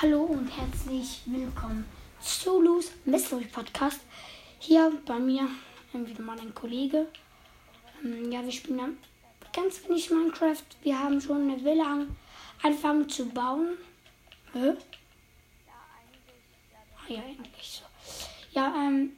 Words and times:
Hallo 0.00 0.22
und 0.22 0.48
herzlich 0.48 1.22
willkommen 1.26 1.84
zu 2.20 2.60
Lus 2.62 2.92
Mystery 3.04 3.46
Podcast. 3.46 4.00
Hier 4.60 4.92
bei 5.06 5.18
mir 5.18 5.48
ähm, 5.92 6.06
wieder 6.06 6.22
mal 6.22 6.38
ein 6.38 6.54
Kollege. 6.54 7.08
Ähm, 8.04 8.30
ja, 8.30 8.44
wir 8.44 8.52
spielen 8.52 8.98
ganz 9.52 9.82
wenig 9.88 10.10
Minecraft. 10.10 10.62
Wir 10.82 10.98
haben 10.98 11.20
schon 11.20 11.50
eine 11.50 11.64
Villa 11.64 11.84
an- 11.92 12.16
angefangen 12.62 13.08
zu 13.08 13.28
bauen. 13.28 13.76
Hä? 14.52 14.74
Ah, 15.68 17.12
ja, 17.12 17.20
eigentlich 17.20 17.80
so. 17.82 17.84
Ja, 18.52 18.74
ähm, 18.76 19.16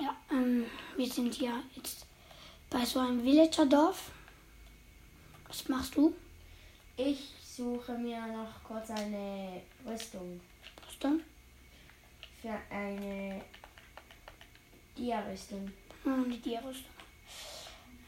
ja, 0.00 0.16
ähm, 0.30 0.64
wir 0.96 1.06
sind 1.06 1.38
ja 1.38 1.62
jetzt 1.74 2.06
bei 2.70 2.84
so 2.84 3.00
einem 3.00 3.22
Villager-Dorf. 3.22 4.10
Was 5.48 5.68
machst 5.68 5.96
du? 5.96 6.14
Ich 6.96 7.18
suche 7.58 7.98
mir 7.98 8.24
noch 8.28 8.62
kurz 8.62 8.88
eine 8.90 9.60
Rüstung 9.84 10.40
dann? 11.00 11.20
für 12.40 12.56
eine 12.70 13.42
Dia-Rüstung. 14.96 15.72
Hm, 16.04 16.30
die 16.30 16.40
Tierrüstung. 16.40 16.92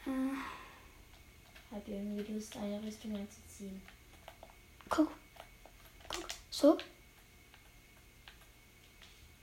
Äh, 0.05 1.75
Hab 1.75 1.85
irgendwie 1.85 2.31
Lust, 2.31 2.55
eine 2.55 2.81
Rüstung 2.81 3.13
anzuziehen. 3.13 3.81
guck. 4.87 5.11
Guck. 6.07 6.27
So. 6.49 6.77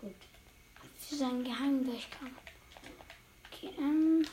Gut. 0.00 0.14
Für 0.98 1.14
seinen 1.16 1.44
Geheimdurchgang. 1.44 2.34
Okay, 3.52 3.72
ähm. 3.78 4.26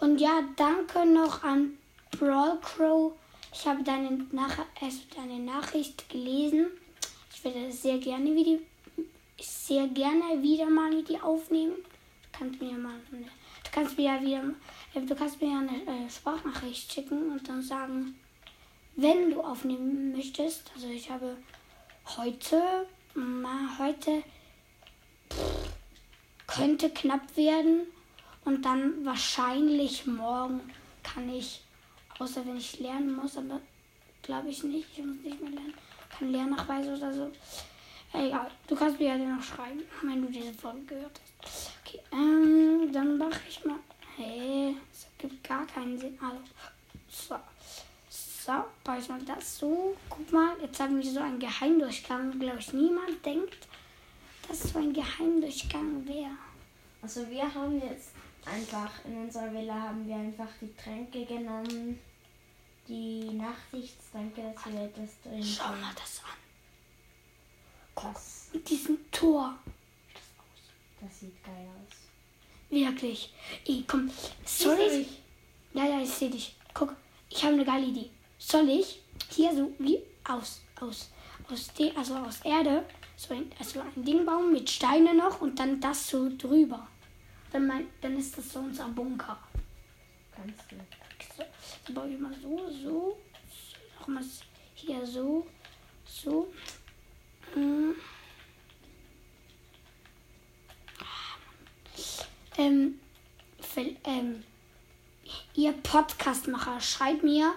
Und 0.00 0.20
ja, 0.20 0.40
danke 0.54 1.04
noch 1.04 1.42
an 1.42 1.78
Brawl 2.12 2.60
Crow. 2.60 3.14
Ich 3.52 3.66
habe 3.66 3.82
deine, 3.82 4.26
Nach 4.32 4.58
also 4.80 4.98
deine 5.14 5.38
Nachricht 5.38 6.08
gelesen. 6.08 6.68
Ich 7.34 7.44
werde 7.44 7.70
sehr 7.70 7.98
gerne 7.98 8.34
wieder, 8.34 8.58
sehr 9.40 9.88
gerne 9.88 10.42
wieder 10.42 10.70
mal 10.70 11.02
dir 11.02 11.22
aufnehmen. 11.24 11.74
Du 11.76 12.38
kannst 12.38 12.60
mir 12.60 12.70
ja 12.70 12.78
mal 12.78 12.94
eine, 13.12 13.22
du 13.22 13.70
kannst 13.70 13.98
mir 13.98 14.04
ja 14.04 14.22
wieder, 14.22 14.42
äh, 14.94 15.00
du 15.00 15.14
kannst 15.14 15.40
mir 15.40 15.48
ja 15.50 15.58
eine 15.58 16.06
äh, 16.06 16.10
Sprachnachricht 16.10 16.92
schicken 16.92 17.30
und 17.30 17.46
dann 17.48 17.62
sagen, 17.62 18.18
wenn 18.96 19.30
du 19.30 19.40
aufnehmen 19.42 20.12
möchtest. 20.12 20.70
Also 20.74 20.88
ich 20.88 21.10
habe 21.10 21.36
heute, 22.16 22.86
na, 23.14 23.76
heute 23.78 24.22
könnte 26.46 26.90
knapp 26.90 27.36
werden 27.36 27.86
und 28.44 28.64
dann 28.64 29.04
wahrscheinlich 29.04 30.06
morgen 30.06 30.60
kann 31.02 31.28
ich, 31.28 31.62
außer 32.22 32.46
wenn 32.46 32.56
ich 32.56 32.80
lernen 32.80 33.14
muss, 33.14 33.36
aber 33.36 33.60
glaube 34.22 34.48
ich 34.48 34.62
nicht, 34.64 34.86
ich 34.96 35.04
muss 35.04 35.16
nicht 35.16 35.40
mehr 35.40 35.50
lernen, 35.50 35.74
kann 36.10 36.32
Lernnachweis 36.32 36.86
oder 36.86 37.12
so. 37.12 37.32
Egal, 38.12 38.50
du 38.68 38.76
kannst 38.76 38.98
mir 38.98 39.08
ja 39.08 39.18
dann 39.18 39.36
noch 39.36 39.42
schreiben, 39.42 39.82
wenn 40.02 40.22
du 40.22 40.30
diese 40.30 40.52
Folge 40.52 40.82
gehört 40.82 41.20
hast. 41.42 41.70
Okay, 41.84 42.00
ähm, 42.12 42.92
dann 42.92 43.16
mache 43.16 43.40
ich 43.48 43.64
mal. 43.64 43.78
Hey, 44.16 44.76
das 44.92 45.06
gibt 45.16 45.42
gar 45.48 45.66
keinen 45.66 45.98
Sinn. 45.98 46.18
Also, 46.20 46.38
so. 47.08 47.36
So, 48.08 48.52
baue 48.84 48.98
ich 48.98 49.08
mal 49.08 49.22
das 49.22 49.58
so. 49.58 49.96
Guck 50.10 50.32
mal, 50.32 50.56
jetzt 50.60 50.78
haben 50.80 51.00
wir 51.00 51.10
so 51.10 51.20
einen 51.20 51.38
Geheimdurchgang. 51.38 52.38
Glaube 52.38 52.58
ich, 52.58 52.72
niemand 52.72 53.24
denkt, 53.24 53.68
dass 54.48 54.64
so 54.64 54.78
ein 54.78 54.92
Geheimdurchgang 54.92 56.06
wäre. 56.06 56.36
Also 57.00 57.28
wir 57.30 57.54
haben 57.54 57.80
jetzt 57.80 58.10
einfach, 58.44 58.90
in 59.04 59.16
unserer 59.16 59.52
Villa 59.52 59.74
haben 59.74 60.06
wir 60.06 60.16
einfach 60.16 60.48
die 60.60 60.74
Tränke 60.76 61.24
genommen. 61.24 61.98
Die 62.88 63.30
Nachtsichtstränke, 63.30 64.42
dass 64.42 64.72
wir 64.72 64.82
etwas 64.82 65.20
drin 65.22 65.42
Schau 65.42 65.68
mal 65.68 65.94
das 65.94 66.22
an. 66.24 66.42
Das, 67.94 68.48
Mit 68.52 68.68
diesem 68.68 68.98
Tor. 69.10 69.56
das 71.00 71.20
sieht 71.20 71.44
geil 71.44 71.68
aus. 71.68 71.96
Wirklich. 72.70 73.32
Ey, 73.66 73.84
komm. 73.86 74.10
Soll 74.44 74.78
ich? 74.80 75.08
Ja, 75.74 75.86
ja, 75.86 76.02
ich 76.02 76.10
sehe 76.10 76.30
dich. 76.30 76.56
Guck, 76.74 76.96
ich 77.30 77.42
habe 77.44 77.54
eine 77.54 77.64
geile 77.64 77.86
Idee. 77.86 78.10
Soll 78.38 78.68
ich 78.68 79.00
hier 79.30 79.54
so 79.54 79.72
wie 79.78 79.98
aus, 80.24 80.62
aus, 80.80 81.10
aus, 81.50 81.72
de, 81.74 81.94
also 81.96 82.16
aus 82.16 82.40
Erde, 82.40 82.84
so 83.16 83.34
ein, 83.34 83.50
also 83.58 83.80
ein 83.80 84.04
Ding 84.04 84.26
bauen 84.26 84.52
mit 84.52 84.68
Steine 84.68 85.14
noch 85.14 85.40
und 85.40 85.58
dann 85.58 85.80
das 85.80 86.08
so 86.08 86.30
drüber. 86.36 86.88
Dann, 87.52 87.66
mein, 87.66 87.86
dann 88.00 88.16
ist 88.16 88.36
das 88.36 88.52
so 88.52 88.60
unser 88.60 88.88
Bunker. 88.88 89.38
Kannst 90.34 90.72
du. 90.72 90.76
Dann 91.86 91.94
baue 91.94 92.10
ich 92.10 92.18
mal 92.18 92.34
so, 92.40 92.70
so, 92.70 93.18
nochmal 93.98 94.22
hier 94.74 95.04
so, 95.04 95.46
so. 96.04 96.52
Mm. 97.54 97.92
Ähm, 102.58 103.00
ähm, 104.04 104.44
ihr 105.54 105.72
Podcastmacher, 105.72 106.80
schreibt 106.80 107.22
mir, 107.22 107.52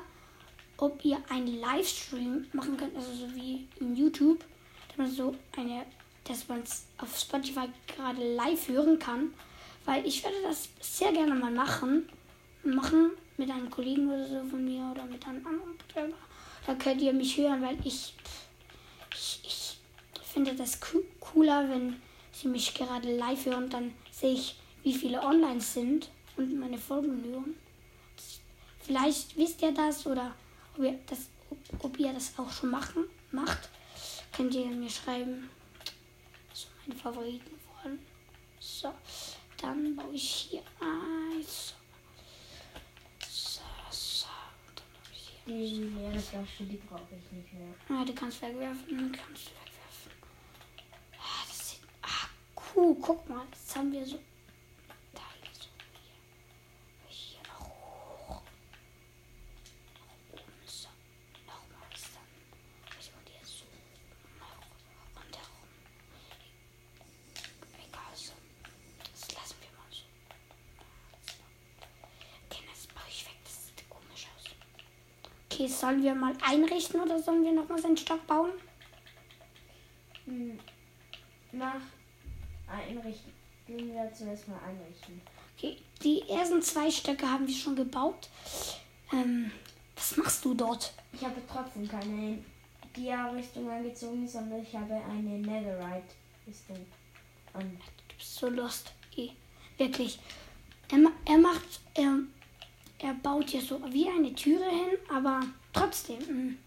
ob 0.78 1.04
ihr 1.04 1.20
einen 1.30 1.60
Livestream 1.60 2.48
machen 2.54 2.78
könnt, 2.78 2.96
also 2.96 3.12
so 3.14 3.36
wie 3.36 3.68
in 3.80 3.96
YouTube, 3.96 4.44
dass 4.88 4.98
man 4.98 5.12
so 5.12 5.36
eine, 5.58 5.86
dass 6.24 6.48
man 6.48 6.62
es 6.62 6.86
auf 6.98 7.18
Spotify 7.18 7.68
gerade 7.88 8.36
live 8.36 8.68
hören 8.68 8.98
kann, 8.98 9.34
weil 9.86 10.06
ich 10.06 10.24
werde 10.24 10.42
das 10.44 10.70
sehr 10.82 11.12
gerne 11.12 11.36
mal 11.36 11.52
machen, 11.52 12.10
machen 12.64 13.12
mit 13.38 13.50
einem 13.50 13.70
Kollegen 13.70 14.08
oder 14.08 14.28
so 14.28 14.44
von 14.50 14.64
mir 14.64 14.90
oder 14.92 15.06
mit 15.06 15.26
einem 15.28 15.46
anderen 15.46 15.78
Betreiber. 15.78 16.16
Da 16.66 16.76
könnt 16.76 17.02
ihr 17.02 17.14
mich 17.14 17.38
hören, 17.38 17.62
weil 17.62 17.78
ich, 17.86 18.14
ich, 19.14 19.40
ich 19.44 19.78
finde 20.24 20.56
das 20.56 20.82
coo- 20.82 21.04
cooler, 21.20 21.70
wenn 21.70 22.02
sie 22.32 22.48
mich 22.48 22.74
gerade 22.74 23.16
live 23.16 23.46
hören, 23.46 23.70
dann 23.70 23.94
sehe 24.12 24.34
ich, 24.34 24.56
wie 24.84 24.94
viele 24.94 25.22
online 25.22 25.62
sind 25.62 26.10
und 26.38 26.60
meine 26.60 26.78
Folgen 26.78 27.24
hören. 27.24 27.56
Vielleicht 28.82 29.36
wisst 29.38 29.62
ihr 29.62 29.74
das 29.74 30.06
oder 30.06 30.36
ob 30.78 30.84
ihr 30.84 31.00
das, 31.08 31.30
ob, 31.80 32.00
ihr 32.00 32.14
das 32.14 32.38
auch 32.38 32.52
schon 32.52 32.70
machen, 32.70 33.06
macht. 33.32 33.70
Könnt 34.32 34.54
ihr 34.54 34.66
mir 34.68 34.90
schreiben. 34.90 35.50
So 36.54 36.68
meine 36.86 37.00
Favoriten 37.00 37.52
wollen. 37.84 38.00
So, 38.60 38.94
dann 39.62 39.96
baue 39.96 40.14
ich 40.14 40.30
hier 40.52 40.64
eins. 40.80 41.74
So, 43.28 43.62
so. 43.90 44.28
Dann 44.76 44.86
baue 44.94 45.14
ich 45.14 45.30
hier. 45.30 45.35
Die 45.48 45.52
leere 45.52 46.20
Flasche, 46.20 46.64
die 46.64 46.78
brauche 46.78 47.04
ich 47.16 47.32
nicht 47.32 47.54
mehr. 47.54 47.68
Ah, 47.90 48.04
du 48.04 48.14
kannst 48.16 48.42
wegwerfen, 48.42 49.12
kannst 49.12 49.48
du 49.48 49.52
wegwerfen. 49.52 50.12
Ah, 51.20 51.44
das 51.48 51.70
sieht. 51.70 51.82
Ah, 52.02 52.28
cool, 52.76 52.96
guck 53.00 53.30
mal, 53.30 53.46
jetzt 53.52 53.76
haben 53.76 53.92
wir 53.92 54.04
so 54.06 54.20
Teile 55.14 55.54
so 55.54 55.70
hier. 55.94 56.16
Hier 57.08 57.40
noch 57.48 57.68
hoch. 57.68 58.42
Nach 59.94 60.34
oben 60.34 60.66
so. 60.66 60.90
Nochmal 61.46 61.90
ist 61.94 62.10
dann. 62.16 62.30
Ich 63.00 63.12
wollte 63.14 63.32
jetzt 63.40 63.60
so. 63.60 63.66
Noch. 64.40 65.22
Und 65.22 65.36
herum. 65.38 65.70
Egal 67.78 68.16
so. 68.16 68.34
Das 69.14 69.36
lassen 69.36 69.58
wir 69.62 69.72
mal 69.78 69.92
so. 69.92 70.06
Okay, 72.50 72.64
das 72.68 72.88
baue 72.88 73.04
ich 73.10 73.26
weg. 73.26 73.38
Das 73.44 73.68
sieht 73.68 73.88
komisch 73.90 74.28
aus. 74.36 74.46
Okay, 75.56 75.68
sollen 75.70 76.04
wir 76.04 76.14
mal 76.14 76.34
einrichten 76.42 77.00
oder 77.00 77.18
sollen 77.18 77.46
wir 77.46 77.54
noch 77.54 77.70
mal 77.70 77.82
seinen 77.82 77.96
Stock 77.96 78.28
bauen? 78.28 78.52
Hm. 80.26 80.60
Nach 81.54 81.80
einrichten. 82.68 83.32
Gehen 83.66 83.94
wir 83.94 84.12
zuerst 84.12 84.50
mal 84.50 84.60
einrichten. 84.68 85.22
Okay, 85.56 85.78
die 86.04 86.28
ersten 86.28 86.62
zwei 86.62 86.92
Stöcke 86.92 87.32
haben 87.32 87.48
wir 87.48 87.56
schon 87.56 87.78
gebaut. 87.78 88.28
Ähm, 89.14 89.50
was 89.96 90.18
machst 90.18 90.44
du 90.44 90.54
dort? 90.54 90.94
Ich 91.14 91.24
habe 91.24 91.42
trotzdem 91.50 91.88
keine 91.88 92.40
Dia-Rüstung 92.94 93.70
angezogen, 93.70 94.28
sondern 94.28 94.62
ich 94.62 94.76
habe 94.76 94.96
eine 95.10 95.40
Netherite-Rüstung 95.40 96.86
an. 97.54 97.80
Du 98.10 98.16
bist 98.18 98.36
so 98.36 98.50
lost. 98.50 98.92
Eh, 99.16 99.30
wirklich. 99.78 100.20
Er, 100.92 101.00
er 101.24 101.38
macht, 101.38 101.80
er, 101.94 102.20
er 103.06 103.14
baut 103.14 103.50
hier 103.52 103.62
so 103.62 103.80
wie 103.94 104.10
eine 104.10 104.34
Türe 104.34 104.68
hin, 104.70 104.98
aber 105.14 105.42
trotzdem. 105.74 106.20
mm, 106.20 106.58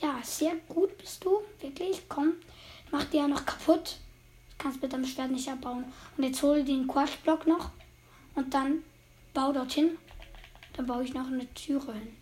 Ja, 0.00 0.20
sehr 0.22 0.54
gut 0.68 0.96
bist 0.98 1.24
du. 1.24 1.42
Wirklich. 1.60 2.02
Komm, 2.08 2.34
mach 2.90 3.04
dir 3.04 3.20
ja 3.22 3.28
noch 3.28 3.44
kaputt. 3.44 3.98
Kannst 4.58 4.80
mit 4.82 4.92
deinem 4.92 5.04
Schwert 5.06 5.30
nicht 5.30 5.48
abbauen. 5.48 5.84
Und 6.16 6.24
jetzt 6.24 6.42
hol 6.42 6.64
den 6.64 6.86
Quarzblock 6.86 7.46
noch 7.46 7.70
und 8.34 8.52
dann 8.54 8.82
bau 9.34 9.52
dorthin. 9.52 9.98
Dann 10.74 10.86
baue 10.86 11.04
ich 11.04 11.12
noch 11.14 11.26
eine 11.26 11.52
Türe 11.54 11.92
hin. 11.92 12.16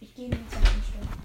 Ich 0.00 0.14
gehe 0.14 0.26
in 0.26 0.30
den 0.30 0.48
zweiten 0.48 0.82
Stock. 0.82 1.18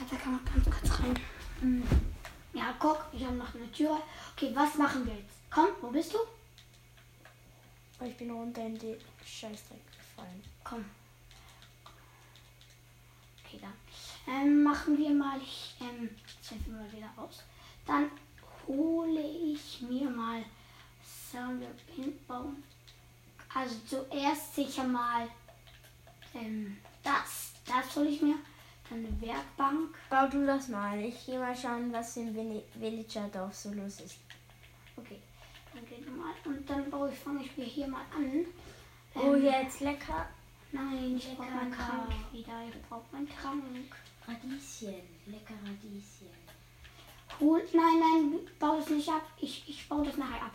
Vater 0.00 0.16
kann 0.16 0.32
noch 0.32 0.44
ganz 0.44 0.64
kurz 0.64 1.00
rein. 1.00 1.20
Hm. 1.60 1.82
Ja, 2.54 2.74
guck, 2.78 3.04
ich 3.12 3.22
habe 3.22 3.36
noch 3.36 3.54
eine 3.54 3.70
Tür. 3.70 4.00
Okay, 4.32 4.50
was 4.54 4.74
machen 4.76 5.04
wir 5.04 5.14
jetzt? 5.14 5.36
Komm, 5.50 5.68
wo 5.82 5.88
bist 5.88 6.14
du? 6.14 6.18
Ich 8.06 8.16
bin 8.16 8.30
runter 8.30 8.62
in 8.62 8.78
den 8.78 8.96
Scheißdreck 9.24 9.80
gefallen. 9.92 10.42
Komm. 10.64 10.86
Okay, 13.44 13.60
dann. 13.60 14.34
Ähm, 14.34 14.62
machen 14.62 14.96
wir 14.96 15.10
mal. 15.10 15.38
Ich, 15.42 15.74
ähm, 15.80 16.08
wir 16.48 16.74
mal 16.74 16.92
wieder 16.92 17.12
aus. 17.16 17.42
Dann 17.86 18.10
hole 18.66 19.20
ich 19.20 19.82
mir 19.82 20.08
mal. 20.08 20.42
Wir 21.32 21.68
hinbauen? 21.94 22.62
Also 23.54 23.76
zuerst 23.86 24.54
sicher 24.54 24.84
mal 24.84 25.28
ähm, 26.34 26.78
das. 27.04 27.52
Das 27.66 27.94
hole 27.94 28.08
ich 28.08 28.22
mir. 28.22 28.36
Eine 28.90 29.20
Werkbank. 29.20 29.94
Bau 30.08 30.26
du 30.26 30.44
das 30.44 30.68
mal. 30.68 31.00
Ich 31.00 31.24
gehe 31.24 31.38
mal 31.38 31.54
schauen, 31.54 31.92
was 31.92 32.16
im 32.16 32.34
Villager-Dorf 32.34 33.54
so 33.54 33.72
los 33.72 34.00
ist. 34.00 34.18
Okay, 34.96 35.20
dann 35.72 35.86
geht 35.86 36.16
mal. 36.16 36.34
Und 36.44 36.68
dann 36.68 36.90
baue 36.90 37.10
ich, 37.12 37.18
fange 37.18 37.44
ich 37.44 37.56
mir 37.56 37.64
hier 37.64 37.86
mal 37.86 38.04
an. 38.14 38.44
Oh, 39.14 39.34
Ähm, 39.34 39.44
jetzt 39.44 39.80
lecker. 39.80 40.28
Nein, 40.72 41.16
ich 41.16 41.36
brauche 41.36 41.50
meinen 41.50 41.72
Trank 41.72 42.32
wieder. 42.32 42.52
Ich 42.68 42.82
brauche 42.88 43.04
meinen 43.12 43.28
Trank. 43.28 43.96
Radieschen. 44.26 45.02
Lecker 45.26 45.54
Radieschen. 45.64 46.28
Hol, 47.38 47.62
nein, 47.72 48.00
nein, 48.00 48.40
bau 48.58 48.76
das 48.76 48.90
nicht 48.90 49.08
ab. 49.08 49.22
Ich, 49.40 49.68
ich 49.68 49.88
baue 49.88 50.04
das 50.04 50.16
nachher 50.16 50.42
ab. 50.42 50.52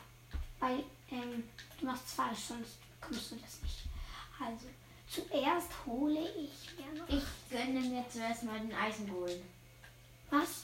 Weil 0.60 0.84
ähm, 1.12 1.44
du 1.80 1.86
machst 1.86 2.10
falsch, 2.10 2.40
sonst 2.40 2.78
bekommst 3.00 3.32
du 3.32 3.36
das 3.36 3.62
nicht. 3.62 3.88
Also, 4.40 4.68
zuerst 5.08 5.70
hole 5.86 6.20
ich 6.20 6.78
mir 6.78 7.00
noch. 7.00 7.10
Ich 7.10 7.24
gönne 7.50 7.80
mir 7.80 8.06
zuerst 8.10 8.44
mal 8.44 8.60
den 8.60 8.74
Eisengolem. 8.74 9.42
Was? 10.30 10.64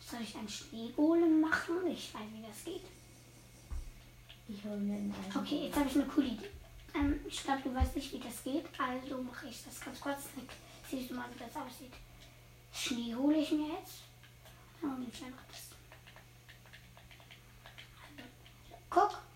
Soll 0.00 0.20
ich 0.22 0.36
einen 0.36 0.48
Schneegolem 0.48 1.40
machen? 1.40 1.86
Ich 1.86 2.14
weiß, 2.14 2.22
wie 2.32 2.46
das 2.46 2.64
geht. 2.64 2.84
Ich 4.48 4.64
hole 4.64 4.76
mir 4.76 4.96
den 4.96 5.12
Eisengolem. 5.12 5.46
Okay, 5.46 5.66
jetzt 5.66 5.76
habe 5.76 5.88
ich 5.88 5.94
eine 5.94 6.06
coole 6.06 6.26
Idee. 6.28 6.50
Ähm, 6.94 7.20
ich 7.26 7.42
glaube, 7.42 7.62
du 7.62 7.74
weißt 7.74 7.96
nicht, 7.96 8.12
wie 8.12 8.18
das 8.18 8.42
geht. 8.42 8.64
Also 8.78 9.22
mache 9.22 9.48
ich 9.48 9.62
das 9.64 9.80
ganz 9.80 10.00
kurz. 10.00 10.22
Dann 10.34 10.48
siehst 10.88 11.10
du 11.10 11.14
mal, 11.14 11.26
wie 11.32 11.38
das 11.38 11.54
aussieht. 11.56 11.92
Schnee 12.72 13.14
hole 13.14 13.38
ich 13.38 13.50
mir 13.52 13.74
jetzt. 13.74 14.02
Dann 14.80 14.96
hole 14.96 15.06
ich 15.12 15.24
einfach 15.24 15.44
das. 15.48 15.70
Also, 18.02 18.28
guck. 18.88 19.27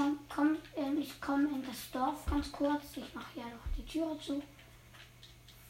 Ähm, 0.00 0.18
komm, 0.34 0.56
ähm, 0.76 0.98
ich 0.98 1.20
komme 1.20 1.48
in 1.48 1.64
das 1.64 1.90
Dorf 1.90 2.24
ganz 2.26 2.50
kurz. 2.52 2.96
Ich 2.96 3.14
mache 3.14 3.34
hier 3.34 3.44
noch 3.44 3.66
die 3.76 3.84
Türe 3.84 4.18
zu. 4.18 4.42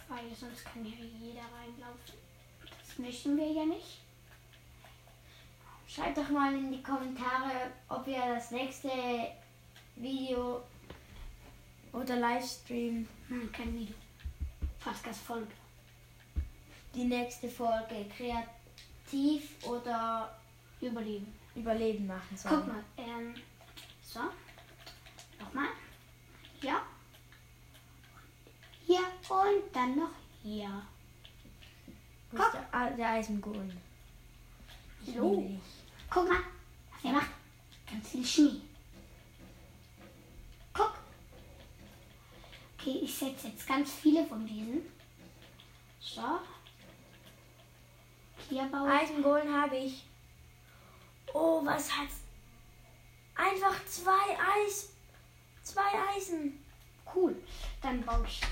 Weil 0.08 0.34
sonst 0.34 0.64
kann 0.64 0.84
hier 0.84 1.06
jeder 1.06 1.40
reinlaufen. 1.40 2.14
Das 2.86 2.98
möchten 2.98 3.36
wir 3.36 3.52
ja 3.52 3.64
nicht. 3.64 4.00
Schreibt 5.86 6.18
doch 6.18 6.28
mal 6.28 6.54
in 6.54 6.70
die 6.70 6.82
Kommentare, 6.82 7.72
ob 7.88 8.06
ihr 8.06 8.34
das 8.34 8.50
nächste 8.52 8.90
Video 9.96 10.62
oder 11.92 12.16
Livestream, 12.16 13.08
Nein, 13.28 13.50
kein 13.52 13.74
Video. 13.74 13.94
Podcast-Folge. 14.82 15.48
die 16.94 17.04
nächste 17.04 17.48
Folge 17.48 18.06
kreativ 18.16 19.66
oder 19.66 20.36
Überleben. 20.80 21.32
Überleben 21.54 22.06
machen 22.06 22.36
soll. 22.36 22.52
Guck 22.52 22.68
mal, 22.68 22.84
ähm, 22.96 23.34
so. 24.12 24.20
Nochmal. 25.38 25.68
Ja. 26.60 26.82
Hier 28.86 29.00
und 29.28 29.72
dann 29.72 29.96
noch 29.96 30.10
hier. 30.42 30.82
Wo 32.32 32.42
ist 32.42 32.54
der, 32.54 32.68
ah, 32.72 32.90
der 32.90 33.10
Eisengolem? 33.10 33.70
Ich 35.06 35.14
So. 35.14 35.50
Guck 36.08 36.28
mal, 36.28 36.40
was 36.92 37.04
er 37.04 37.12
macht. 37.12 37.30
Ganz 37.88 38.08
viel 38.08 38.24
Schnee. 38.24 38.60
Guck. 40.72 40.94
Okay, 42.78 43.00
ich 43.02 43.14
setze 43.14 43.48
jetzt 43.48 43.66
ganz 43.66 43.92
viele 43.92 44.26
von 44.26 44.44
diesen. 44.44 44.82
So. 46.00 46.40
Hier 48.48 48.64
baue 48.64 48.88
ich. 48.88 49.02
Eisengolem 49.02 49.54
habe 49.54 49.76
ich. 49.76 50.04
Oh, 51.32 51.64
was 51.64 51.96
hat's? 51.96 52.29
Einfach 53.40 53.74
zwei 53.86 54.36
Eis. 54.66 54.90
Zwei 55.62 55.90
Eisen. 56.14 56.62
Cool. 57.14 57.34
Dann 57.80 58.04
baue 58.04 58.26
ich. 58.26 58.42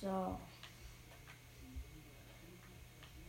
So. 0.00 0.38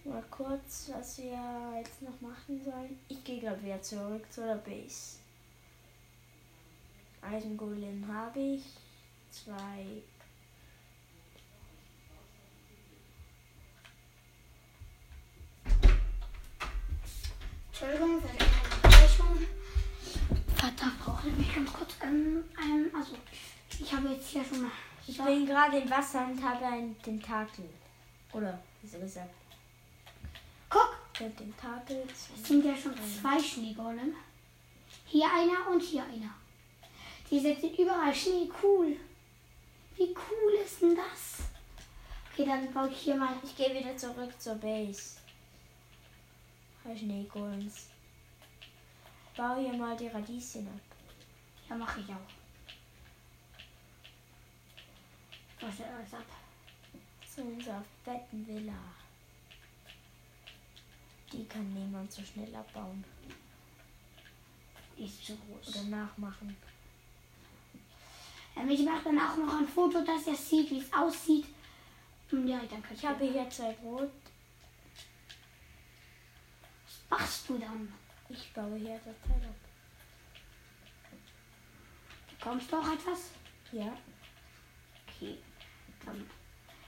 Mal 0.05 0.23
kurz, 0.31 0.89
was 0.91 1.19
wir 1.19 1.77
jetzt 1.77 2.01
noch 2.01 2.19
machen 2.21 2.63
sollen. 2.63 2.99
Ich 3.07 3.23
gehe 3.23 3.39
gerade 3.39 3.61
wieder 3.61 3.81
zurück 3.83 4.25
zu 4.31 4.41
der 4.41 4.55
Base. 4.55 5.17
Eisengolem 7.21 8.07
habe 8.11 8.39
ich. 8.39 8.63
Zwei. 9.29 10.01
Entschuldigung 17.81 18.21
für 18.21 18.27
die 18.27 18.37
kleine 18.37 18.61
Unterbrechung. 18.73 19.37
Vater 20.55 20.91
braucht 21.01 21.37
mich 21.37 21.55
ganz 21.55 21.71
kurz. 21.71 21.93
Ähm, 22.03 22.43
ähm, 22.61 22.91
also, 22.93 23.15
ich 23.79 23.93
habe 23.93 24.09
jetzt 24.09 24.27
hier 24.27 24.43
schon 24.43 24.63
mal. 24.63 24.71
Ich 25.09 25.17
bin 25.17 25.43
gerade 25.43 25.79
im 25.79 25.89
Wasser 25.89 26.27
und 26.27 26.39
habe 26.43 26.63
einen 26.67 26.95
Tentakel. 27.01 27.67
Oder, 28.31 28.59
wie 28.79 28.87
so 28.87 28.99
gesagt, 28.99 29.33
Guck, 30.69 30.95
der 31.19 31.35
Tentakel. 31.35 32.03
es 32.07 32.47
sind 32.47 32.63
ja 32.63 32.75
schon 32.75 32.93
zwei 33.19 33.39
Schneegolem. 33.39 34.13
Hier 35.07 35.25
einer 35.25 35.67
und 35.71 35.81
hier 35.81 36.03
einer. 36.03 36.35
Die 37.27 37.39
setzen 37.39 37.73
überall 37.75 38.13
Schnee. 38.13 38.51
Cool. 38.61 38.97
Wie 39.95 40.13
cool 40.13 40.53
ist 40.63 40.83
denn 40.83 40.95
das? 40.95 41.47
Okay, 42.31 42.45
dann 42.45 42.71
baue 42.71 42.89
ich 42.89 42.99
hier 42.99 43.15
mal. 43.15 43.33
Ich 43.43 43.57
gehe 43.57 43.73
wieder 43.73 43.97
zurück 43.97 44.39
zur 44.39 44.55
Base. 44.55 45.17
Schneegolems. 46.95 47.87
Bau 49.35 49.55
hier 49.57 49.73
mal 49.73 49.97
die 49.97 50.07
Radieschen 50.07 50.67
ab. 50.67 50.97
Ja, 51.67 51.75
mache 51.75 51.99
ich 51.99 52.09
auch. 52.09 52.48
Was 55.61 55.73
ist 55.73 55.81
alles 55.81 56.13
ab? 56.13 56.25
Zu 57.35 57.41
unserer 57.43 57.83
fetten 58.03 58.47
Villa. 58.47 58.73
Die 61.31 61.45
kann 61.45 61.73
niemand 61.73 62.11
so 62.11 62.23
schnell 62.23 62.53
abbauen 62.55 63.03
Die 64.97 65.05
ist 65.05 65.25
zu 65.25 65.37
groß. 65.37 65.75
oder 65.75 65.83
nachmachen. 65.83 66.55
Ähm, 68.55 68.69
ich 68.69 68.83
mache 68.83 69.03
dann 69.03 69.19
auch 69.19 69.37
noch 69.37 69.59
ein 69.59 69.67
Foto, 69.67 70.03
dass 70.03 70.27
ihr 70.27 70.35
seht, 70.35 70.71
wie 70.71 70.79
es 70.79 70.91
aussieht. 70.91 71.45
Und 72.31 72.47
ja, 72.47 72.59
dann 72.69 72.81
könnt 72.81 72.99
Ich 72.99 73.05
habe 73.05 73.25
hier 73.25 73.49
zwei 73.49 73.73
Brot. 73.73 74.11
Was 76.85 77.19
machst 77.19 77.49
du 77.49 77.57
dann? 77.57 77.93
Ich 78.29 78.53
baue 78.53 78.77
hier 78.77 78.99
das 79.05 79.15
Teil 79.27 79.49
ab. 79.49 79.55
Bekommst 82.29 82.71
du 82.71 82.77
auch 82.77 82.93
etwas? 82.93 83.31
Ja. 83.71 83.97
Okay. 85.07 85.37
Dann. 86.09 86.29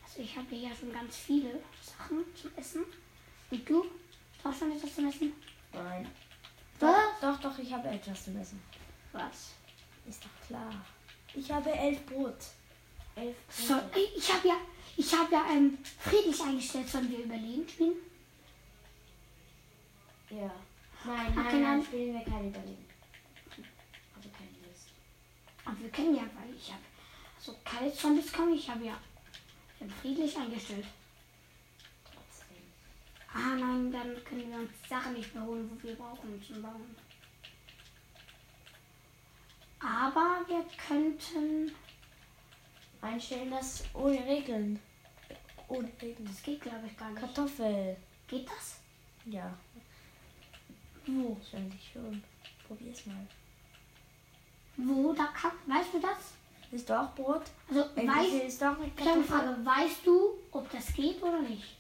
Also 0.04 0.22
ich 0.22 0.36
habe 0.38 0.48
hier 0.50 0.70
ja 0.70 0.76
schon 0.76 0.92
ganz 0.92 1.16
viele 1.18 1.60
Sachen 1.82 2.24
zum 2.36 2.52
Essen. 2.58 2.84
Und 3.50 3.70
du? 3.70 3.84
Du 3.84 3.90
hast 4.50 4.60
schon 4.60 4.72
etwas 4.72 4.96
zum 4.96 5.08
Essen? 5.08 5.34
Nein. 5.74 6.10
Was? 6.80 6.96
Doch, 7.22 7.40
doch, 7.40 7.58
ich 7.60 7.72
habe 7.72 7.88
etwas 7.90 8.26
zu 8.26 8.32
essen. 8.32 8.62
Was? 9.14 9.52
Ist 10.08 10.24
doch 10.26 10.48
klar. 10.48 10.74
Ich 11.34 11.52
habe 11.52 11.72
elf 11.72 12.04
Brot. 12.08 12.36
Elf 13.16 13.36
Brot. 13.48 13.68
So, 13.68 13.76
ich- 14.18 14.34
habe 14.34 14.48
ja, 14.48 14.56
ich 14.98 15.14
habe 15.14 15.32
ja 15.32 15.46
ähm, 15.52 15.78
friedlich 16.00 16.42
eingestellt, 16.42 16.90
sollen 16.90 17.10
wir 17.12 17.20
überleben 17.20 17.68
spielen? 17.70 17.96
Ja. 20.30 20.52
Nein, 21.06 21.28
Okay, 21.28 21.36
nein, 21.36 21.46
nein, 21.46 21.64
dann- 21.64 21.86
spielen 21.86 22.14
wir 22.14 22.24
kein 22.24 22.48
Überleben. 22.50 22.86
Also 24.16 24.30
keine 24.30 24.68
Lust. 24.68 24.90
Und 25.66 25.82
wir 25.84 25.90
können 25.90 26.16
ja, 26.16 26.24
weil 26.24 26.56
ich 26.56 26.72
habe 26.72 26.82
so 27.40 27.56
keine 27.64 27.94
Zombies 27.94 28.32
kommen. 28.34 28.54
Ich 28.56 28.70
habe 28.70 28.86
ja 28.86 28.98
ähm, 29.82 29.90
friedlich 29.90 30.38
eingestellt. 30.38 30.86
Trotzdem. 32.04 32.58
Ah 33.34 33.56
nein, 33.56 33.92
dann 33.92 34.24
können 34.24 34.50
wir 34.50 34.60
uns 34.60 34.72
die 34.84 34.90
Sachen 34.90 35.14
nicht 35.14 35.34
mehr 35.34 35.44
holen, 35.44 35.70
wo 35.70 35.88
wir 35.88 35.96
brauchen 35.96 36.44
zum 36.46 36.62
Bauen. 36.62 36.96
Aber 39.80 40.46
wir 40.48 40.64
könnten. 40.88 41.72
Einstellen 43.02 43.50
das 43.50 43.84
ohne 43.96 44.24
Regeln. 44.28 44.80
Ohne 45.68 45.92
Regeln. 46.02 46.26
Das 46.26 46.44
geht 46.44 46.62
glaube 46.62 46.86
ich 46.86 46.96
gar 46.96 47.10
nicht. 47.10 47.20
Kartoffel. 47.20 47.98
Geht 48.28 48.48
das? 48.48 48.80
Ja, 49.26 49.58
Wo? 51.06 51.36
wahrscheinlich 51.36 51.92
schon. 51.92 52.24
Probier's 52.68 53.06
mal. 53.06 53.28
Wo? 54.78 55.14
Da 55.14 55.26
kann, 55.28 55.52
weißt 55.66 55.94
du 55.94 56.00
das? 56.00 56.34
Ist 56.72 56.90
doch 56.90 57.00
auch 57.00 57.16
Brot? 57.16 57.44
Also 57.70 57.82
weißt, 57.96 57.96
bisschen 57.96 58.48
ist 58.48 58.62
doch 58.62 58.78
mit 58.78 58.92
ich 58.96 59.06
habe 59.06 59.12
eine. 59.12 59.24
Frage. 59.24 59.66
Weißt 59.66 60.06
du, 60.06 60.38
ob 60.52 60.72
das 60.72 60.94
geht 60.94 61.22
oder 61.22 61.42
nicht? 61.42 61.76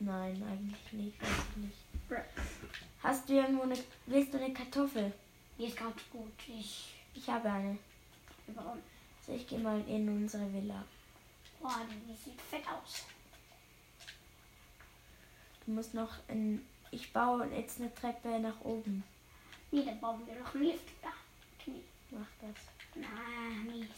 Nein, 0.00 0.42
eigentlich 0.48 0.92
nicht. 0.92 1.22
Weiß 1.22 1.28
ich 1.50 1.62
nicht. 1.64 1.76
Hast 3.02 3.28
du 3.28 3.34
irgendwo 3.34 3.62
eine. 3.62 3.76
Willst 4.06 4.34
du 4.34 4.38
eine 4.38 4.52
Kartoffel? 4.52 5.12
Die 5.58 5.64
ist 5.64 5.76
ganz 5.76 5.96
gut. 6.12 6.32
Ich. 6.46 6.94
Ich 7.14 7.28
habe 7.28 7.50
eine. 7.50 7.78
Warum? 8.48 8.78
Also 9.20 9.32
ich 9.32 9.46
gehe 9.46 9.58
mal 9.58 9.82
in 9.88 10.08
unsere 10.08 10.52
Villa. 10.52 10.84
Boah, 11.60 11.80
die 11.90 12.14
sieht 12.14 12.40
fett 12.40 12.62
aus. 12.68 13.06
Du 15.64 15.72
musst 15.72 15.94
noch 15.94 16.12
ein. 16.28 16.64
Ich 16.90 17.12
baue 17.12 17.46
jetzt 17.46 17.80
eine 17.80 17.94
Treppe 17.94 18.38
nach 18.38 18.60
oben. 18.62 19.04
Nee, 19.70 19.84
dann 19.84 20.00
bauen 20.00 20.20
wir 20.26 20.34
noch 20.38 20.54
einen 20.54 20.64
Lift. 20.64 20.88
Ja. 21.02 21.10
Mach 22.10 22.26
das. 22.40 22.56
Nein, 22.94 23.78
nicht. 23.78 23.92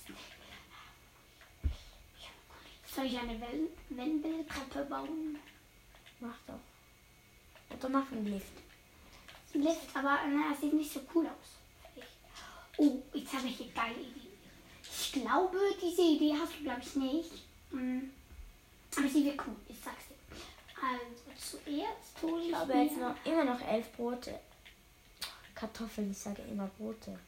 Soll 2.95 3.05
ich 3.07 3.19
eine 3.19 3.41
Wendeltreppe 3.91 4.85
bauen? 4.87 5.39
Mach 6.19 6.37
doch. 6.47 7.77
Oder 7.77 7.89
mach 7.89 8.11
einen 8.11 8.27
Lift. 8.27 8.53
Ein 9.55 9.63
Lift, 9.63 9.97
aber 9.97 10.19
na, 10.29 10.53
es 10.53 10.61
sieht 10.61 10.73
nicht 10.73 10.93
so 10.93 11.01
cool 11.15 11.27
aus. 11.27 12.05
Oh, 12.79 13.01
jetzt 13.15 13.33
habe 13.33 13.47
ich 13.47 13.61
eine 13.61 13.71
geile 13.71 14.01
Idee. 14.01 14.29
Ich 14.83 15.13
glaube, 15.13 15.59
diese 15.81 16.03
Idee 16.03 16.35
hast 16.35 16.59
du, 16.59 16.65
glaube 16.65 16.81
ich, 16.81 16.97
nicht. 16.97 17.31
Hm. 17.71 18.11
Aber 18.97 19.09
sie 19.09 19.25
wird 19.25 19.41
cool, 19.47 19.57
ich 19.69 19.79
sag's 19.79 20.09
dir. 20.09 20.17
Also 20.83 21.61
zuerst 21.61 22.23
hole 22.23 22.43
ich 22.43 22.49
Ich 22.49 22.55
habe 22.57 22.73
jetzt 22.73 22.97
noch 22.97 23.15
immer 23.25 23.45
noch 23.45 23.61
elf 23.61 23.93
Brote. 23.93 24.41
Kartoffeln, 25.55 26.11
ich 26.11 26.19
sage 26.19 26.43
immer 26.43 26.67
Brote. 26.79 27.19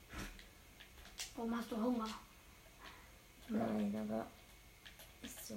Warum 1.35 1.57
hast 1.57 1.71
du 1.71 1.77
Hunger? 1.77 2.09
Nein, 3.49 4.09
aber 4.09 4.27
ist 5.23 5.47
so. 5.47 5.55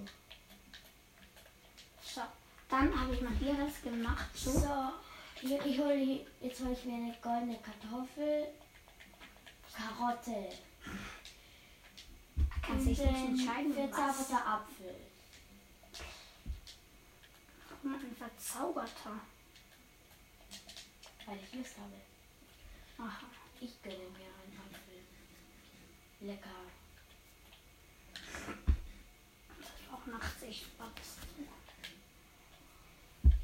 So, 2.01 2.21
dann 2.69 2.99
habe 2.99 3.13
ich 3.13 3.21
mal 3.21 3.33
hier 3.33 3.55
das 3.55 3.81
gemacht. 3.81 4.29
So. 4.35 4.51
So, 4.51 4.91
hier, 5.41 5.65
ich 5.65 5.79
hole 5.79 6.25
jetzt 6.41 6.61
hole 6.61 6.73
ich 6.73 6.85
mir 6.85 6.95
eine 6.95 7.15
goldene 7.21 7.59
Kartoffel, 7.59 8.47
Karotte, 9.73 10.49
Kannst 12.61 12.87
dich 12.87 12.97
nicht 12.97 13.29
entscheiden, 13.29 13.73
verzauberter 13.73 14.47
Apfel. 14.47 14.95
Mal, 17.83 17.95
ein 17.95 18.15
verzauberter. 18.15 19.19
Weil 21.25 21.39
ich 21.43 21.53
Lust 21.53 21.75
habe. 21.77 23.07
Aha. 23.07 23.25
Ich 23.61 23.81
gönne 23.83 23.97
mir 23.97 24.25
einen. 24.25 24.74
Lecker. 26.25 26.49
Das 29.47 29.67
ist 29.67 29.93
auch 29.93 30.05
nach 30.07 30.37
sich 30.39 30.65
was. 30.77 31.17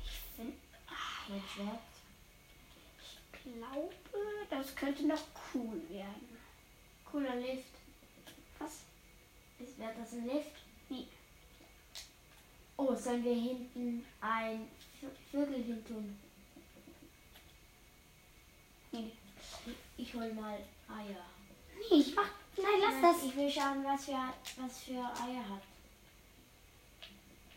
Ich 0.03 0.11
finde, 0.35 0.53
Mein 1.29 1.43
Schwert. 1.47 1.79
ich 3.00 3.53
glaube, 3.53 3.93
das 4.50 4.75
könnte 4.75 5.05
noch 5.05 5.23
cool 5.53 5.81
werden. 5.89 6.38
Cooler 7.05 7.35
Lift. 7.35 7.69
Was? 8.57 8.79
Ist, 9.59 9.77
wäre 9.77 9.93
das 10.00 10.13
ein 10.13 10.25
Lift? 10.25 10.51
Nee. 10.89 11.07
Oh, 12.77 12.95
sollen 12.95 13.23
wir 13.23 13.35
hinten 13.35 14.03
ein 14.21 14.67
Vögel 15.29 15.63
hin 15.63 15.85
tun? 15.85 16.19
Nee. 18.91 19.11
Ich 19.97 20.13
hol 20.15 20.33
mal 20.33 20.57
Eier. 20.88 21.25
Nee, 21.75 22.00
ich 22.00 22.15
mach. 22.15 22.40
Nein, 22.62 22.82
lass 22.82 23.01
das. 23.01 23.24
Ich 23.25 23.36
will 23.36 23.50
schauen, 23.50 23.84
was 23.84 24.06
für, 24.06 24.34
was 24.58 24.80
für 24.84 25.00
Eier 25.00 25.50
hat. 25.50 25.63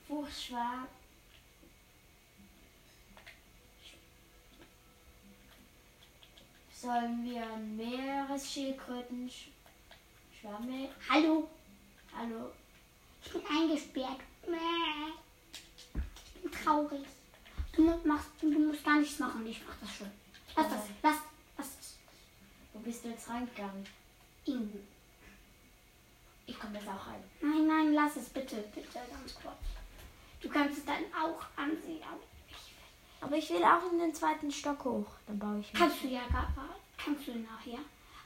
Fuchsschwarm. 0.07 0.87
Sollen 6.73 7.25
wir 7.25 7.43
ein 7.43 7.77
Meeresschildkröten 7.77 9.31
sch 9.31 9.49
Schwamme? 10.39 10.91
Hallo, 11.09 11.49
Hallo? 12.15 12.51
ich 13.25 13.33
bin 13.33 13.43
eingesperrt. 13.47 14.21
Ich 16.35 16.43
bin 16.43 16.53
traurig. 16.53 17.07
Du 17.75 17.83
machst, 18.05 18.29
du 18.41 18.51
musst 18.51 18.85
gar 18.85 19.01
nichts 19.01 19.19
machen. 19.19 19.47
Ich 19.47 19.63
mach 19.67 19.77
das 19.81 19.97
schon. 19.97 20.11
Lass 20.55 20.69
das. 20.69 20.83
Lass, 21.03 21.17
lass 21.57 21.77
das. 21.77 21.99
Wo 22.75 22.81
bist 22.81 23.05
du 23.05 23.09
jetzt 23.09 23.31
reingegangen? 23.31 23.87
In. 24.45 24.94
Ich 26.47 26.59
komme 26.59 26.75
jetzt 26.79 26.89
auch 26.89 27.07
rein. 27.07 27.23
Nein, 27.41 27.67
nein, 27.67 27.93
lass 27.95 28.17
es 28.17 28.29
bitte, 28.29 28.57
bitte, 28.75 28.99
ganz 29.11 29.35
kurz. 29.35 29.57
Du 30.41 30.49
kannst 30.49 30.79
es 30.79 30.85
dann 30.85 31.05
auch 31.15 31.43
ansehen. 31.57 32.03
aber 32.03 32.21
Ich, 32.49 33.23
Aber 33.23 33.37
ich 33.37 33.51
will 33.51 33.65
auch 33.65 33.91
in 33.93 33.99
den 33.99 34.15
zweiten 34.15 34.51
Stock 34.51 34.85
hoch. 34.85 35.07
Dann 35.27 35.39
baue 35.39 35.61
ich 35.61 35.73
mich. 35.73 35.81
kannst 35.81 36.03
du 36.03 36.09
ja 36.09 36.27
gar, 36.29 36.53
kannst 37.03 37.27
du 37.27 37.35
nachher. 37.39 37.79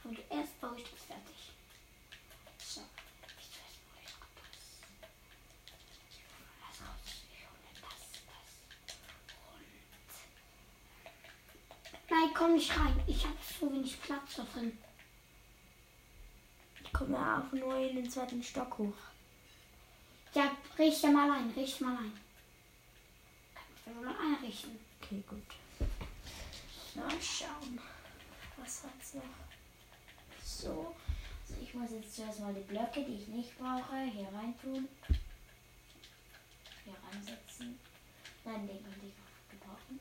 Aber 0.04 0.14
du 0.14 0.20
erst 0.30 0.60
baue 0.60 0.76
ich 0.76 0.84
das 0.90 1.02
fertig. 1.04 1.52
So. 2.58 2.80
Nein, 12.10 12.30
komm 12.34 12.54
nicht 12.54 12.70
rein. 12.78 13.00
Ich 13.06 13.25
habe 13.25 13.37
so 13.60 13.70
wenig 13.72 14.00
Platz 14.00 14.37
da 14.37 14.44
drin. 14.44 14.76
Ich 16.98 17.06
komme 17.06 17.16
auch 17.16 17.52
nur 17.52 17.76
in 17.76 17.94
den 17.94 18.10
zweiten 18.10 18.42
Stock 18.42 18.76
hoch. 18.76 18.92
Ja, 20.34 20.50
richte 20.76 21.06
mal 21.06 21.30
ein, 21.30 21.48
richte 21.56 21.84
mal 21.84 21.96
ein. 21.96 22.12
Kannst 23.54 23.86
du 23.86 24.04
mal 24.04 24.16
einrichten. 24.18 24.76
Okay, 25.00 25.22
gut. 25.28 25.38
Mal 26.96 27.22
schauen. 27.22 27.78
Was 28.56 28.82
hat's 28.82 29.14
noch? 29.14 29.22
So. 30.42 30.92
Also 31.48 31.62
ich 31.62 31.72
muss 31.72 31.92
jetzt 31.92 32.16
zuerst 32.16 32.40
mal 32.40 32.52
die 32.52 32.62
Blöcke, 32.62 33.04
die 33.04 33.22
ich 33.22 33.28
nicht 33.28 33.56
brauche, 33.56 34.02
hier 34.12 34.26
rein 34.34 34.58
tun. 34.60 34.88
Hier 36.84 36.96
reinsetzen. 37.12 37.78
Nein, 38.44 38.66
den 38.66 38.82
könnte 38.82 39.06
ich 39.06 39.14
noch 39.14 39.50
gebrauchen. 39.52 40.00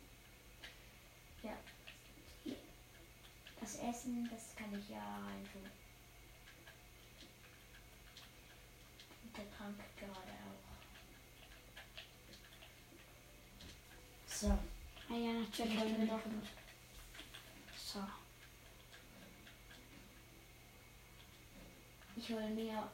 Ja. 1.43 2.55
Das 3.61 3.75
Essen, 3.75 4.27
das 4.31 4.55
kann 4.55 4.73
ich 4.79 4.89
ja 4.89 4.97
rein 4.97 5.47
tun. 5.53 5.76
Und 9.37 9.43
der 9.45 9.57
Trank 9.57 9.77
gerade 9.97 10.31
auch. 10.31 10.63
So. 14.25 14.47
Ah 14.47 15.15
ja, 15.15 15.33
natürlich. 15.33 15.73
Ich 15.73 15.79
hol 15.79 15.89
mir 15.89 16.05
noch 16.05 16.21
So. 17.77 18.03
Ich 22.15 22.29
hole 22.29 22.49
mir. 22.49 22.89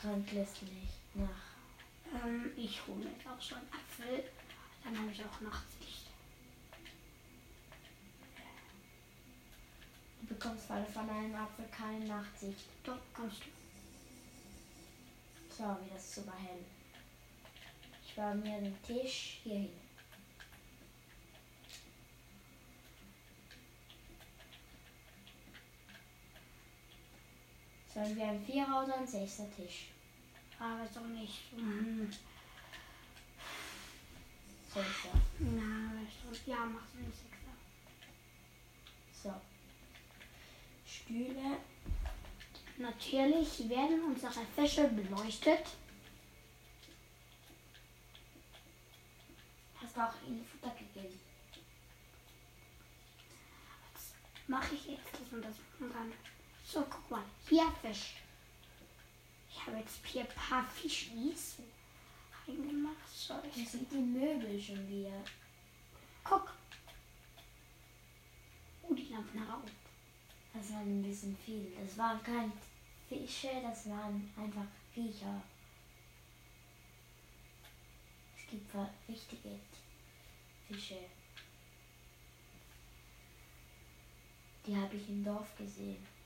Trank 0.00 0.32
lässt 0.32 0.62
nicht 0.62 1.14
nach. 1.14 2.24
Ähm, 2.24 2.52
ich 2.56 2.80
hole 2.86 2.98
mir 2.98 3.10
jetzt 3.10 3.26
auch 3.26 3.40
so 3.40 3.54
einen 3.54 3.68
Apfel. 3.70 4.24
Dann 4.82 4.98
habe 4.98 5.10
ich 5.10 5.20
auch 5.20 5.40
Nachtsicht. 5.42 6.06
Du 10.20 10.26
bekommst 10.26 10.70
weil 10.70 10.86
von 10.86 11.08
einem 11.10 11.34
Apfel 11.34 11.66
keine 11.70 12.06
Nachtsicht. 12.06 12.66
Dort 12.82 13.02
kannst 13.12 13.40
du. 13.40 13.50
So, 15.54 15.64
wieder 15.84 15.98
super 15.98 16.36
hell. 16.38 16.64
Ich 18.06 18.14
baue 18.14 18.36
mir 18.36 18.60
den 18.60 18.82
Tisch 18.82 19.40
hier 19.42 19.58
hin. 19.58 19.89
Sollen 28.00 28.16
wir 28.16 28.28
ein 28.28 28.42
Vierer 28.46 28.82
oder 28.82 28.96
ein 28.96 29.06
Sechser 29.06 29.46
Tisch? 29.54 29.88
Aber 30.58 30.84
ist 30.84 30.96
doch 30.96 31.04
nicht. 31.04 31.52
Mhm. 31.54 32.10
Sechser. 34.66 35.20
Na, 35.38 35.92
ja, 36.46 36.64
mach 36.64 36.86
so 36.88 36.96
einen 36.96 37.12
Sechser. 37.12 37.52
So. 39.22 39.34
Stühle. 40.86 41.58
Natürlich 42.78 43.68
werden 43.68 44.02
unsere 44.04 44.46
Fische 44.56 44.88
beleuchtet. 44.88 45.66
Hast 49.82 49.94
du 49.94 50.00
auch 50.00 50.14
ihnen 50.26 50.46
Futter 50.46 50.74
gegeben? 50.74 51.20
Mache 54.46 54.74
ich 54.74 54.86
jetzt, 54.86 55.12
dass 55.12 55.30
man 55.30 55.42
das 55.42 55.56
machen 55.78 55.92
kann. 55.92 56.39
So, 56.72 56.86
guck 56.88 57.10
mal. 57.10 57.24
Hier 57.48 57.68
Fisch. 57.82 58.14
Ich 59.50 59.66
habe 59.66 59.78
jetzt 59.78 60.06
hier 60.06 60.22
ein 60.22 60.28
paar 60.28 60.64
Fischis 60.64 61.56
reingemacht. 62.46 63.08
So, 63.12 63.34
ich 63.56 63.68
sieht 63.68 63.90
die 63.90 63.96
Möbel 63.96 64.60
schon 64.60 64.88
wieder. 64.88 65.24
guck. 66.22 66.52
Oh, 68.82 68.94
die 68.94 69.08
Lampen 69.08 69.42
rauchen. 69.42 69.70
Das 70.54 70.72
war 70.72 70.78
ein 70.82 71.02
bisschen 71.02 71.36
viel. 71.44 71.72
Das 71.82 71.98
waren 71.98 72.22
keine 72.22 72.52
Fische, 73.08 73.60
das 73.62 73.88
waren 73.88 74.32
einfach 74.36 74.66
Viecher. 74.94 75.42
Es 78.36 78.48
gibt 78.48 78.72
richtige 79.08 79.58
Fische. 80.68 81.00
Die 84.64 84.76
habe 84.76 84.94
ich 84.94 85.08
im 85.08 85.24
Dorf 85.24 85.56
gesehen. 85.56 86.19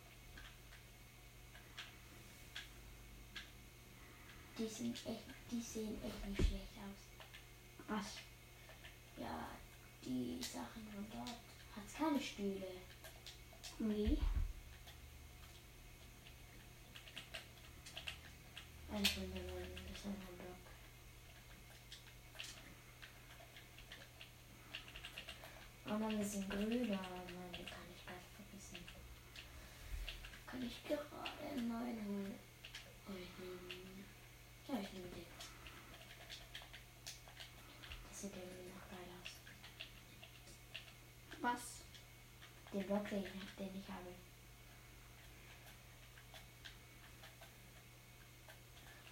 Die, 4.57 4.69
sind 4.69 4.95
echt, 5.05 5.25
die 5.51 5.61
sehen 5.61 5.99
echt 6.05 6.27
nicht 6.27 6.49
schlecht 6.49 6.79
aus. 6.79 7.89
Was? 7.89 8.19
Ja, 9.17 9.49
die 10.05 10.41
Sachen 10.41 10.87
von 10.95 11.07
dort 11.11 11.29
hat 11.29 11.99
keine 11.99 12.21
Stühle. 12.21 12.69
Nee. 13.81 14.17
Ein 18.93 19.05
von 19.05 19.35
den 19.35 19.47
neuen, 19.47 19.75
das 19.89 19.99
ist 19.99 20.07
ein 20.07 20.17
Block. 20.39 20.65
Und 25.87 26.01
dann 26.01 26.21
ist 26.21 26.37
ein 26.37 26.49
grüner, 26.49 27.03
Mann, 27.03 27.53
den 27.53 27.67
kann 27.67 27.91
ich 27.93 28.07
ganz 28.07 28.27
vergessen. 28.37 28.79
Kann 30.47 30.63
ich 30.63 30.85
gerade 30.85 31.51
einen 31.51 31.69
neuen 31.69 32.07
holen? 32.07 32.44
Ja, 34.75 34.81
ich 34.81 34.93
nehme 34.93 35.07
den. 35.07 35.25
Das 38.09 38.21
sieht 38.21 38.35
irgendwie 38.35 38.73
noch 38.73 38.89
geil 38.91 39.09
aus. 39.23 39.31
Was? 41.41 41.85
Den 42.73 42.85
Block, 42.85 43.09
den 43.09 43.23
ich, 43.23 43.55
den 43.57 43.81
ich 43.81 43.89
habe. 43.89 44.11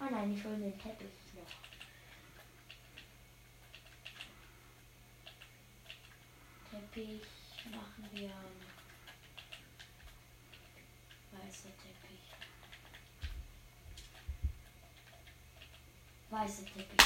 Oh 0.01 0.13
nein, 0.13 0.33
ich 0.35 0.43
hole 0.43 0.57
den 0.57 0.77
Teppich 0.77 1.33
noch. 1.33 1.47
Teppich 6.71 7.21
machen 7.71 8.09
wir. 8.11 8.33
Weißer 11.31 11.69
Teppich. 11.77 12.12
Weißer 16.33 16.65
Teppich. 16.65 17.05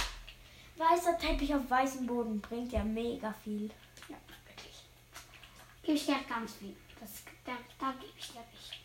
Weißer 0.78 1.18
Teppich 1.18 1.54
auf 1.54 1.70
weißem 1.70 2.08
Boden 2.08 2.40
bringt 2.40 2.72
ja 2.72 2.82
mega 2.82 3.34
viel. 3.34 3.70
Ja, 4.08 4.16
wirklich. 4.48 4.84
Gebe 5.84 5.98
ich 5.98 6.06
dir 6.06 6.16
ganz 6.30 6.54
viel. 6.54 6.74
Das, 6.98 7.24
da, 7.44 7.52
da 7.78 7.92
gebe 8.00 8.14
ich 8.18 8.32
dir 8.32 8.40
recht. 8.40 8.80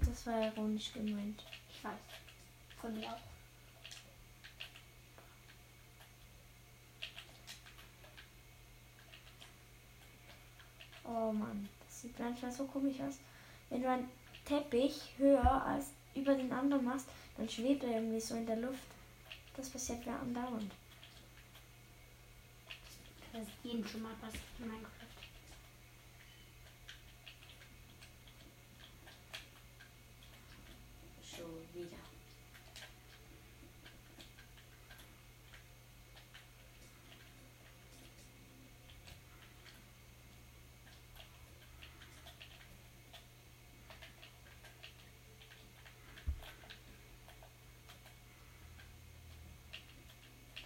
Das 0.00 0.26
war 0.26 0.46
ironisch 0.46 0.92
gemeint. 0.92 1.44
Ich 1.70 1.84
weiß. 1.84 1.92
Von 2.80 2.94
mir 2.94 3.12
auch. 3.12 3.20
Oh 11.04 11.32
Mann, 11.32 11.68
das 11.86 12.02
sieht 12.02 12.18
manchmal 12.18 12.50
so 12.50 12.64
komisch 12.66 12.98
aus. 13.00 13.20
Wenn 13.70 13.82
du 13.82 13.88
einen 13.88 14.10
Teppich 14.44 15.12
höher 15.16 15.64
als 15.64 15.92
über 16.12 16.34
den 16.34 16.52
anderen 16.52 16.84
machst, 16.84 17.06
dann 17.36 17.48
schwebt 17.48 17.84
er 17.84 17.90
irgendwie 17.90 18.20
so 18.20 18.34
in 18.34 18.46
der 18.46 18.56
Luft. 18.56 18.82
Das 19.54 19.70
passiert 19.70 20.04
ja 20.06 20.18
andauernd. 20.18 20.72
Das 23.32 23.42
ist 23.42 23.50
jedem 23.62 23.86
schon 23.86 24.02
mal 24.02 24.14
passiert 24.14 24.42
in 24.58 24.66
Minecraft. 24.68 24.90
Schon 31.22 31.74
wieder. 31.74 31.96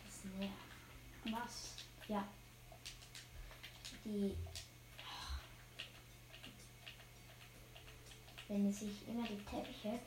Das 0.04 0.24
nervt. 0.24 0.66
Was? 1.46 1.74
Ja. 2.08 2.26
Die. 4.04 4.36
Wenn 8.48 8.68
es 8.68 8.80
sich 8.80 9.08
immer 9.08 9.26
die 9.26 9.44
Teppiche 9.44 10.00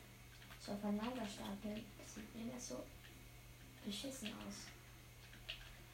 so 0.60 0.74
aufeinander 0.74 1.26
stapeln, 1.26 1.86
sieht 2.06 2.36
immer 2.36 2.60
so 2.60 2.86
beschissen 3.86 4.30
aus. 4.30 4.68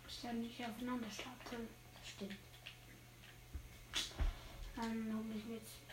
Ständig 0.08 0.66
aufeinander 0.66 1.10
stapeln. 1.12 1.68
Stimmt. 2.04 2.38
Dann 4.76 5.14
hole 5.16 5.38
ich 5.38 5.46
mir 5.46 5.56
jetzt. 5.56 5.85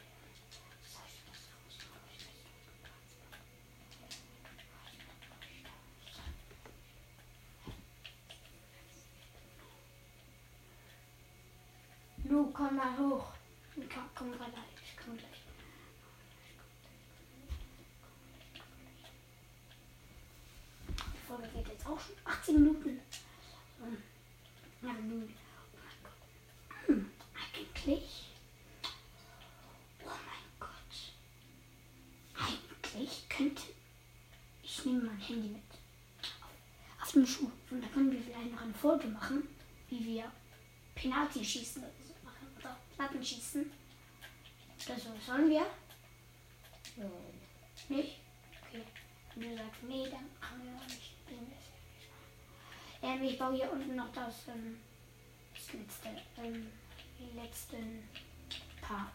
Komm 12.62 12.76
mal 12.76 12.96
hoch. 12.96 13.24
Komm, 13.74 14.04
komm 14.14 14.32
gerade 14.32 14.52
gleich. 14.52 14.64
Ich 14.84 14.96
komm 14.96 15.16
gleich. 15.16 15.42
Die 21.12 21.26
Folge 21.26 21.48
geht 21.48 21.68
jetzt 21.68 21.86
auch 21.86 21.98
schon 21.98 22.14
18 22.24 22.54
Minuten. 22.54 23.00
Hm. 23.80 24.02
Ja, 24.82 24.92
nun. 24.92 25.34
Oh 25.72 25.78
mein 25.78 25.98
Gott. 26.04 26.86
Hm, 26.86 27.10
eigentlich. 27.34 28.28
Oh 30.04 30.08
mein 30.08 30.60
Gott. 30.60 30.94
Eigentlich 32.36 33.28
könnte. 33.28 33.62
Ich 34.62 34.84
nehme 34.84 35.02
mein 35.02 35.18
Handy 35.18 35.48
mit. 35.48 35.62
Auf, 36.40 37.02
auf 37.02 37.12
dem 37.12 37.26
Schuh. 37.26 37.50
Und 37.70 37.82
da 37.82 37.88
können 37.88 38.12
wir 38.12 38.20
vielleicht 38.20 38.52
noch 38.52 38.62
eine 38.62 38.74
Folge 38.74 39.08
machen, 39.08 39.48
wie 39.88 40.04
wir 40.04 40.30
Penalty 40.94 41.44
schießen 41.44 41.82
Latten 43.02 43.24
schießen. 43.24 43.72
Oder 44.86 44.98
so. 44.98 45.10
Sollen 45.26 45.50
wir? 45.50 45.66
Nein. 46.96 47.10
Nicht? 47.88 48.20
Okay. 48.68 48.82
Wenn 49.34 49.50
du 49.50 49.56
sagst, 49.56 49.82
nee, 49.82 50.04
dann 50.04 50.28
machen 50.40 50.62
wir 50.62 50.84
nicht. 50.84 51.12
Ähm, 53.02 53.22
ich 53.24 53.36
baue 53.36 53.56
hier 53.56 53.72
unten 53.72 53.96
noch 53.96 54.12
das, 54.12 54.46
ähm, 54.46 54.78
das 55.52 55.72
letzte, 55.72 56.08
ähm, 56.40 56.70
die 57.18 57.36
letzten 57.36 58.08
paar 58.80 59.10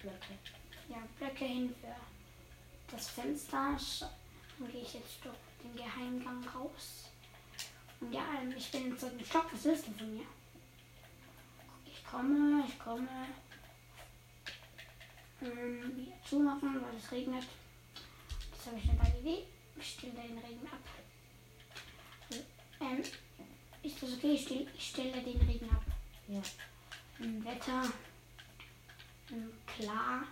Blöcke. 0.00 0.38
ja, 0.90 0.98
Blöcke 1.18 1.46
hin 1.46 1.74
für 1.80 1.96
das 2.94 3.08
Fenster. 3.08 3.78
Dann 4.58 4.70
gehe 4.70 4.82
ich 4.82 4.92
jetzt 4.92 5.24
durch 5.24 5.36
den 5.62 5.74
Geheimgang 5.74 6.46
raus. 6.48 7.08
Und 8.00 8.12
ja, 8.12 8.24
ähm, 8.42 8.52
ich 8.54 8.70
bin 8.70 8.88
im 8.88 8.98
dritten 8.98 9.24
Stock. 9.24 9.46
Was 9.50 9.64
willst 9.64 9.86
du 9.86 9.92
von 9.92 10.14
mir? 10.14 10.26
Ich 12.08 12.12
komme, 12.14 12.64
ich 12.66 12.78
komme. 12.78 13.08
Ähm, 15.42 15.94
wieder 15.94 16.16
zumachen, 16.24 16.82
weil 16.82 16.96
es 16.96 17.12
regnet. 17.12 17.44
Jetzt 18.50 18.66
habe 18.66 18.78
ich 18.78 18.88
eine 18.88 18.98
geile 18.98 19.18
Idee. 19.20 19.44
Ich 19.78 19.90
stelle 19.90 20.14
den 20.14 20.38
Regen 20.38 20.66
ab. 20.66 20.80
Ähm, 22.80 23.02
ist 23.82 24.02
das 24.02 24.14
okay? 24.14 24.32
Ich 24.32 24.42
stelle, 24.42 24.66
ich 24.74 24.88
stelle 24.88 25.20
den 25.20 25.38
Regen 25.42 25.68
ab. 25.70 25.82
Ja. 26.28 26.40
Im 27.18 27.44
Wetter 27.44 27.82
ähm, 29.30 29.52
klar 29.66 30.22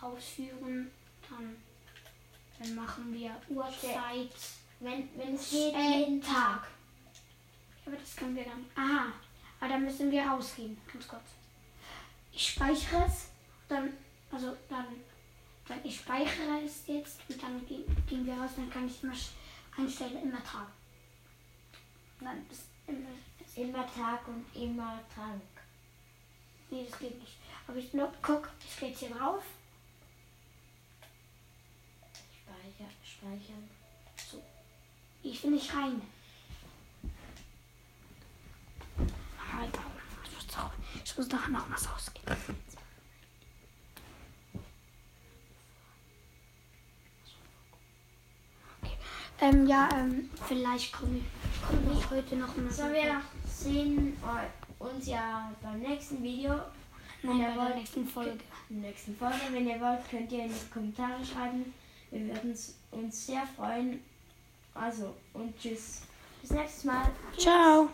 ausführen. 0.00 0.90
Dann, 1.28 1.56
dann 2.58 2.74
machen 2.74 3.12
wir 3.12 3.40
Uhrzeit. 3.48 4.34
Wenn, 4.80 5.08
wenn 5.16 5.34
es 5.36 5.52
jeden 5.52 6.20
Tag. 6.20 6.66
Aber 7.86 7.96
das 7.96 8.16
können 8.16 8.34
wir 8.34 8.44
dann. 8.44 8.66
Aha. 8.74 9.12
Aber 9.60 9.68
dann 9.68 9.84
müssen 9.84 10.10
wir 10.10 10.26
rausgehen. 10.26 10.76
Ganz 10.92 11.06
kurz. 11.06 11.22
Ich 12.32 12.48
speichere 12.48 13.04
es. 13.06 13.28
Dann, 13.68 13.92
also 14.32 14.56
dann, 14.68 14.86
dann 15.68 15.84
ich 15.84 15.98
speichere 15.98 16.64
es 16.64 16.86
jetzt 16.86 17.20
und 17.28 17.42
dann 17.42 17.66
gehen, 17.66 17.84
gehen 18.08 18.26
wir 18.26 18.34
raus. 18.34 18.52
Dann 18.56 18.70
kann 18.70 18.86
ich 18.86 19.02
immer 19.02 19.14
einstellen, 19.76 20.22
immer 20.22 20.42
Tag. 20.42 20.68
Und 22.18 22.26
dann 22.26 22.46
ist 22.50 22.64
immer. 22.86 23.08
Immer 23.56 23.84
Tag 23.92 24.26
und 24.28 24.46
immer 24.54 25.00
Trank. 25.12 25.42
nee, 26.70 26.86
das 26.88 26.98
geht 26.98 27.18
nicht. 27.18 27.36
Aber 27.66 27.76
ich 27.76 27.92
nur, 27.92 28.12
guck, 28.22 28.48
ich 28.64 28.78
gehe 28.78 28.90
jetzt 28.90 29.00
hier 29.00 29.10
drauf. 29.10 29.42
Speicher, 32.32 32.90
speichern. 33.04 33.68
Ich 35.22 35.42
will 35.42 35.50
nicht 35.50 35.74
rein. 35.74 36.00
Ah, 39.38 39.64
egal. 39.66 39.84
Ich 40.24 40.34
muss, 40.34 40.46
doch, 40.46 40.70
ich 41.04 41.09
muss 41.20 41.28
nachher 41.28 41.50
noch 41.50 41.70
was 41.70 41.86
ausgehen. 41.86 42.24
Okay. 48.82 48.96
Ähm, 49.40 49.66
ja, 49.66 49.88
ähm, 49.98 50.30
vielleicht 50.46 50.92
komme 50.92 51.20
komm 51.66 51.96
ich 51.96 52.10
heute 52.10 52.36
noch 52.36 52.56
mal. 52.56 52.70
So, 52.70 52.84
wir 52.84 53.20
sehen 53.46 54.16
äh, 54.22 54.82
uns 54.82 55.06
ja 55.06 55.52
beim 55.62 55.80
nächsten 55.80 56.22
Video, 56.22 56.54
Nein, 57.22 57.38
bei 57.38 57.44
der 57.46 57.56
wollt- 57.56 57.76
nächsten 57.76 58.06
Folge. 58.06 58.38
in 58.70 58.80
der 58.82 58.90
nächsten 58.90 59.16
Folge. 59.16 59.36
Wenn 59.52 59.68
ihr 59.68 59.80
wollt, 59.80 60.08
könnt 60.10 60.32
ihr 60.32 60.44
in 60.44 60.50
die 60.52 60.70
Kommentare 60.72 61.24
schreiben. 61.24 61.72
Wir 62.10 62.20
würden 62.28 62.50
uns- 62.50 62.74
uns 62.90 63.26
sehr 63.26 63.46
freuen. 63.56 64.02
Also, 64.74 65.14
und 65.34 65.58
tschüss. 65.58 66.02
Bis 66.40 66.50
nächstes 66.52 66.84
Mal. 66.84 67.10
Ciao. 67.36 67.88